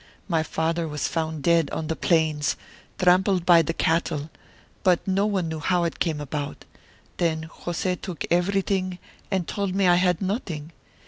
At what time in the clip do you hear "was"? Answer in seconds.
0.87-1.07